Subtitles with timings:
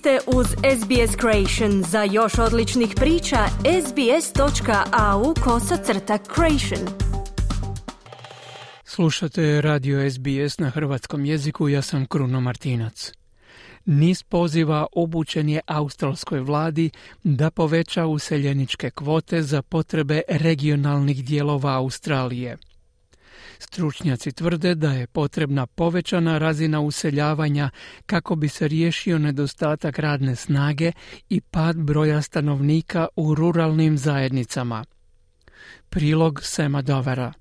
[0.00, 1.82] ste uz SBS Creation.
[1.82, 3.46] Za još odličnih priča,
[3.86, 6.88] sbs.au kosacrta creation.
[8.84, 13.12] Slušate radio SBS na hrvatskom jeziku, ja sam Kruno Martinac.
[13.84, 16.90] Niz poziva obučen je australskoj vladi
[17.24, 22.56] da poveća useljeničke kvote za potrebe regionalnih dijelova Australije–
[23.62, 27.70] Stručnjaci tvrde da je potrebna povećana razina useljavanja
[28.06, 30.92] kako bi se riješio nedostatak radne snage
[31.28, 34.84] i pad broja stanovnika u ruralnim zajednicama.
[35.88, 37.32] Prilog Sema Dovera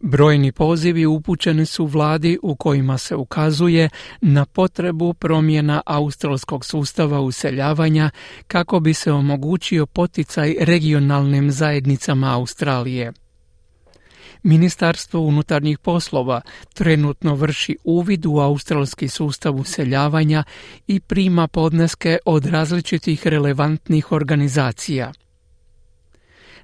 [0.00, 3.88] Brojni pozivi upućeni su vladi u kojima se ukazuje
[4.20, 8.10] na potrebu promjena australskog sustava useljavanja
[8.46, 13.12] kako bi se omogućio poticaj regionalnim zajednicama Australije.
[14.42, 16.40] Ministarstvo unutarnjih poslova
[16.74, 20.44] trenutno vrši uvid u australski sustav useljavanja
[20.86, 25.12] i prima podneske od različitih relevantnih organizacija.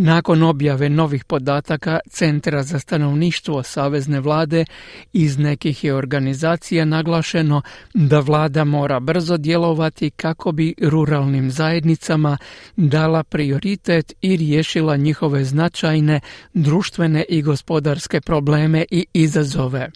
[0.00, 4.64] Nakon objave novih podataka Centra za stanovništvo Savezne vlade
[5.12, 7.62] iz nekih je organizacija naglašeno
[7.94, 12.38] da vlada mora brzo djelovati kako bi ruralnim zajednicama
[12.76, 16.20] dala prioritet i riješila njihove značajne
[16.54, 19.90] društvene i gospodarske probleme i izazove.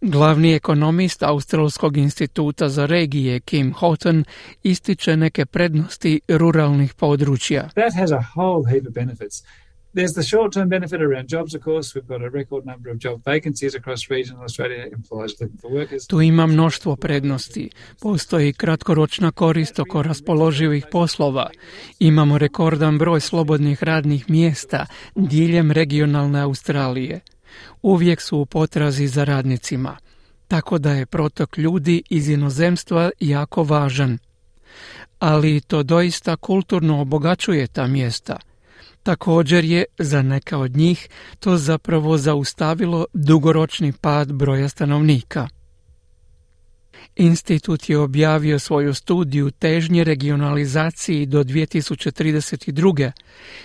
[0.00, 4.24] Glavni ekonomist Australskog instituta za regije Kim Houghton
[4.62, 7.68] ističe neke prednosti ruralnih područja.
[7.68, 9.42] That has a whole heap of benefits.
[9.96, 11.98] There's the short-term benefit around jobs, of course.
[11.98, 16.06] We've got a record number of job vacancies across regional Australia, employers looking for workers.
[16.06, 17.70] Tu ima mnoštvo prednosti.
[18.00, 21.50] Postoji kratkoročna korist oko raspoloživih poslova.
[21.98, 27.20] Imamo rekordan broj slobodnih radnih mjesta diljem regionalne Australije
[27.82, 29.96] uvijek su u potrazi za radnicima,
[30.48, 34.18] tako da je protok ljudi iz inozemstva jako važan.
[35.18, 38.36] Ali to doista kulturno obogaćuje ta mjesta.
[39.02, 41.08] Također je za neka od njih
[41.40, 45.48] to zapravo zaustavilo dugoročni pad broja stanovnika.
[47.16, 53.10] Institut je objavio svoju studiju težnje regionalizaciji do 2032.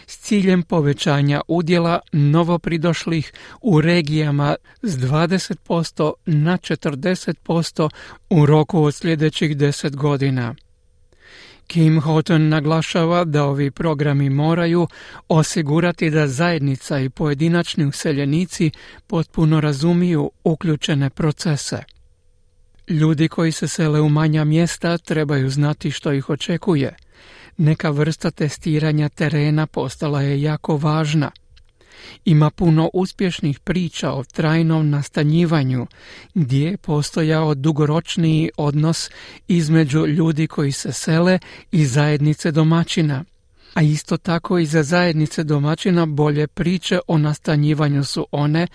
[0.07, 7.90] s ciljem povećanja udjela novopridošlih u regijama s 20% na 40%
[8.29, 10.56] u roku od sljedećih 10 godina.
[11.68, 14.88] Kim Houghton naglašava da ovi programi moraju
[15.28, 18.72] osigurati da zajednica i pojedinačni useljenici
[19.08, 21.84] potpuno razumiju uključene procese.
[22.91, 26.96] Ljudi koji se sele u manja mjesta trebaju znati što ih očekuje.
[27.57, 31.31] Neka vrsta testiranja terena postala je jako važna.
[32.25, 35.88] Ima puno uspješnih priča o trajnom nastanjivanju,
[36.34, 39.09] gdje je postojao dugoročniji odnos
[39.47, 41.40] između ljudi koji se sele
[41.72, 43.23] i zajednice domaćina
[43.73, 48.67] a isto tako i za zajednice domaćina bolje priče o nastanjivanju su one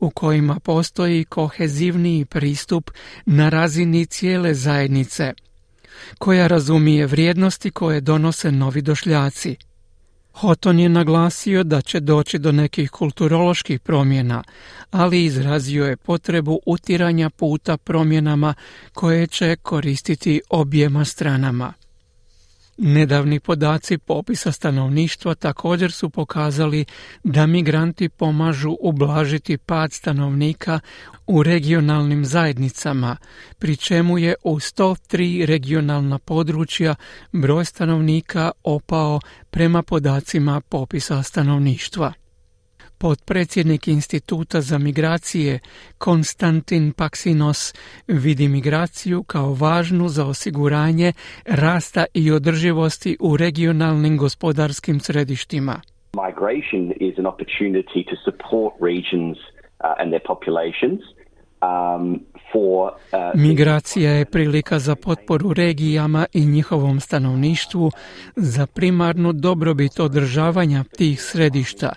[0.00, 2.90] u kojima postoji kohezivniji pristup
[3.26, 5.32] na razini cijele zajednice,
[6.18, 9.56] koja razumije vrijednosti koje donose novi došljaci.
[10.34, 14.42] Hoton je naglasio da će doći do nekih kulturoloških promjena,
[14.90, 18.54] ali izrazio je potrebu utiranja puta promjenama
[18.92, 21.72] koje će koristiti objema stranama.
[22.76, 26.84] Nedavni podaci popisa stanovništva također su pokazali
[27.24, 30.80] da migranti pomažu ublažiti pad stanovnika
[31.26, 33.16] u regionalnim zajednicama,
[33.58, 36.94] pri čemu je u 103 regionalna područja
[37.32, 39.20] broj stanovnika opao
[39.50, 42.23] prema podacima popisa stanovništva.
[42.98, 45.58] Potpredsjednik Instituta za migracije
[45.98, 47.74] Konstantin Paksinos
[48.08, 51.12] vidi migraciju kao važnu za osiguranje
[51.46, 55.80] rasta i održivosti u regionalnim gospodarskim središtima.
[56.26, 61.00] Migration is an opportunity to support regions uh, and their populations
[63.34, 67.90] Migracija je prilika za potporu regijama i njihovom stanovništvu
[68.36, 71.92] za primarnu dobrobit održavanja tih središta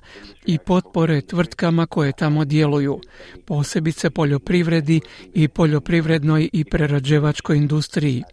[0.46, 3.00] i potpore tvrtkama koje tamo djeluju,
[3.46, 5.02] posebice poljoprivredi
[5.34, 8.24] i poljoprivrednoj i prerađevačkoj industriji.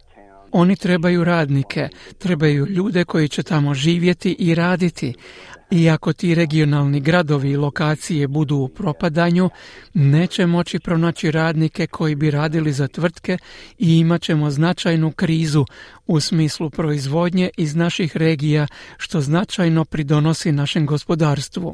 [0.51, 5.13] Oni trebaju radnike, trebaju ljude koji će tamo živjeti i raditi,
[5.71, 9.49] i ako ti regionalni gradovi i lokacije budu u propadanju,
[9.93, 13.37] neće moći pronaći radnike koji bi radili za tvrtke
[13.77, 15.65] i imat ćemo značajnu krizu
[16.07, 18.67] u smislu proizvodnje iz naših regija,
[18.97, 21.73] što značajno pridonosi našem gospodarstvu.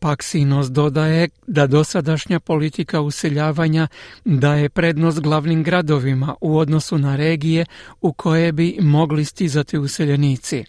[0.00, 3.88] Paksinos dodaje da dosadašnja politika useljavanja
[4.24, 7.64] daje prednost glavnim gradovima u odnosu na regije
[8.00, 10.64] u koje bi mogli stizati useljenici.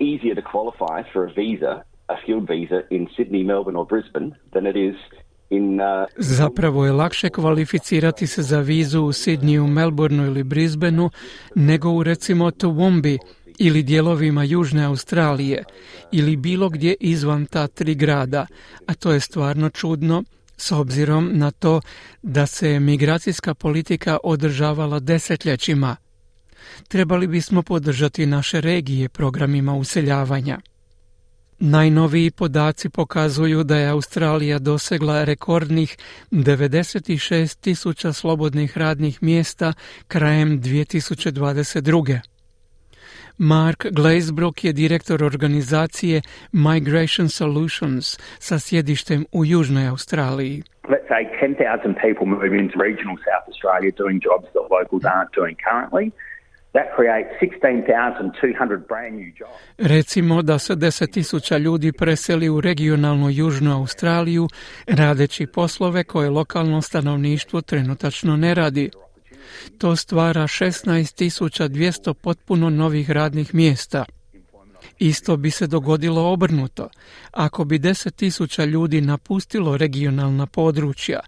[0.00, 4.66] Easier to qualify for a visa, a skilled visa in Sydney, Melbourne or Brisbane than
[4.66, 4.96] it is
[5.50, 6.06] in, uh...
[6.16, 11.10] Zapravo je lakše kvalificirati se za vizu u Sidniju, Melbourneu ili Brisbaneu
[11.54, 13.18] nego u recimo Toowoomba
[13.58, 15.64] ili dijelovima Južne Australije
[16.12, 18.46] ili bilo gdje izvan ta tri grada,
[18.86, 20.24] a to je stvarno čudno
[20.56, 21.80] s obzirom na to
[22.22, 25.96] da se migracijska politika održavala desetljećima.
[26.88, 30.58] Trebali bismo podržati naše regije programima useljavanja.
[31.64, 35.96] Najnoviji podaci pokazuju da je Australija dosegla rekordnih
[36.30, 39.72] 96 tisuća slobodnih radnih mjesta
[40.08, 42.20] krajem 2022.
[43.38, 46.22] Mark Glazebrook je direktor organizacije
[46.52, 50.62] Migration Solutions sa sjedištem u Južnoj Australiji.
[50.88, 55.56] Let's say 10,000 people move into regional South Australia doing jobs that locals aren't doing
[55.68, 56.04] currently.
[56.72, 59.52] That creates 16,200 brand new jobs.
[59.78, 64.48] Recimo da se 10.000 ljudi preseli u regionalnu Južnu Australiju
[64.86, 68.90] radeći poslove koje lokalno stanovništvo trenutačno ne radi.
[69.78, 74.04] To stvara 16.200 potpuno novih radnih mjesta.
[75.02, 76.88] Isto bi se dogodilo obrnuto.
[77.30, 81.20] Ako bi 10.000 ljudi napustilo regionalna područja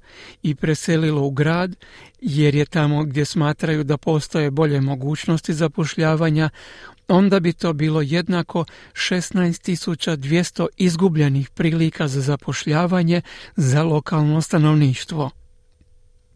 [0.42, 1.76] i preselilo u grad,
[2.20, 6.50] jer je tamo gdje smatraju da postoje bolje mogućnosti zapošljavanja,
[7.08, 13.22] onda bi to bilo jednako 16.200 izgubljenih prilika za zapošljavanje
[13.56, 15.43] za lokalno stanovništvo.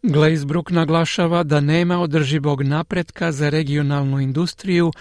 [0.03, 4.91] Glazebrook naglašava da nema održivog napretka za regionalnu industriju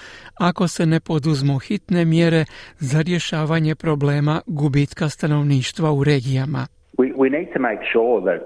[0.41, 2.45] ako se ne poduzmu hitne mjere
[2.79, 6.67] za rješavanje problema gubitka stanovništva u regijama.
[6.99, 8.43] We, we need to make sure that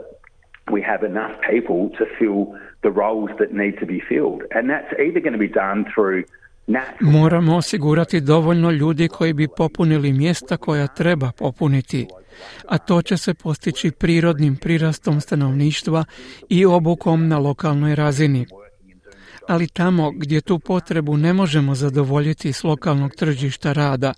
[0.75, 2.43] we have enough people to fill
[2.87, 4.41] the roles that need to be filled.
[4.57, 6.21] And that's either going to be done through
[7.01, 12.07] Moramo osigurati dovoljno ljudi koji bi popunili mjesta koja treba popuniti,
[12.69, 16.05] a to će se postići prirodnim prirastom stanovništva
[16.49, 18.47] i obukom na lokalnoj razini.
[19.49, 24.13] Ali tamo gdje tu potrebu ne možemo zadovoljiti s lokalnog tržišta rada,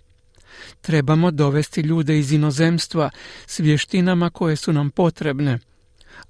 [0.80, 3.10] trebamo dovesti ljude iz inozemstva
[3.46, 5.58] s vještinama koje su nam potrebne,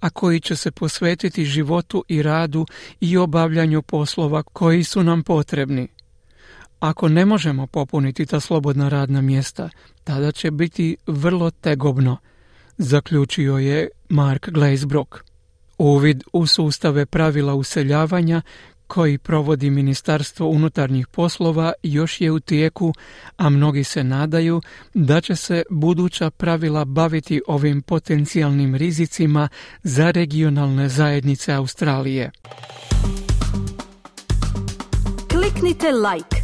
[0.00, 2.66] a koji će se posvetiti životu i radu
[3.00, 5.93] i obavljanju poslova koji su nam potrebni.
[6.80, 9.70] Ako ne možemo popuniti ta slobodna radna mjesta,
[10.04, 12.16] tada će biti vrlo tegobno,
[12.78, 15.24] zaključio je Mark Glazebrook.
[15.78, 18.42] Uvid u sustave pravila useljavanja
[18.86, 22.92] koji provodi Ministarstvo unutarnjih poslova još je u tijeku,
[23.36, 24.62] a mnogi se nadaju
[24.94, 29.48] da će se buduća pravila baviti ovim potencijalnim rizicima
[29.82, 32.30] za regionalne zajednice Australije.
[35.30, 36.43] Kliknite like